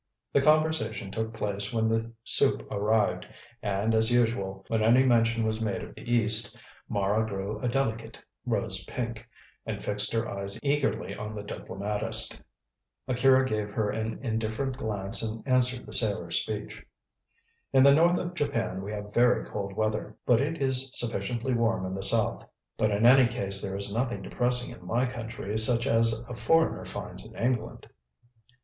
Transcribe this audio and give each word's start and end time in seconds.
The 0.33 0.41
conversation 0.41 1.11
took 1.11 1.31
place 1.31 1.71
when 1.71 1.87
the 1.87 2.11
soup 2.23 2.67
arrived, 2.71 3.27
and, 3.61 3.93
as 3.93 4.09
usual, 4.11 4.65
when 4.67 4.81
any 4.81 5.03
mention 5.03 5.45
was 5.45 5.61
made 5.61 5.83
of 5.83 5.93
the 5.93 6.01
East, 6.01 6.59
Mara 6.89 7.23
grew 7.23 7.59
a 7.59 7.67
delicate 7.67 8.19
rose 8.43 8.83
pink, 8.85 9.27
and 9.63 9.83
fixed 9.83 10.11
her 10.13 10.27
eyes 10.27 10.59
eagerly 10.63 11.15
on 11.15 11.35
the 11.35 11.43
diplomatist. 11.43 12.41
Akira 13.07 13.45
gave 13.47 13.69
her 13.69 13.91
an 13.91 14.17
indifferent 14.23 14.75
glance 14.75 15.21
and 15.21 15.47
answered 15.47 15.85
the 15.85 15.93
sailor's 15.93 16.41
speech. 16.41 16.83
"In 17.71 17.83
the 17.83 17.93
north 17.93 18.17
of 18.17 18.33
Japan 18.33 18.81
we 18.81 18.91
have 18.91 19.13
very 19.13 19.47
cold 19.47 19.73
weather, 19.75 20.15
but 20.25 20.41
it 20.41 20.59
is 20.63 20.89
sufficiently 20.97 21.53
warm 21.53 21.85
in 21.85 21.93
the 21.93 22.01
south. 22.01 22.41
But 22.75 22.89
in 22.89 23.05
any 23.05 23.27
case, 23.27 23.61
there 23.61 23.77
is 23.77 23.93
nothing 23.93 24.23
depressing 24.23 24.75
in 24.75 24.83
my 24.83 25.05
country, 25.05 25.59
such 25.59 25.85
as 25.85 26.25
a 26.27 26.33
foreigner 26.35 26.85
finds 26.85 27.23
in 27.23 27.35
England." 27.35 27.85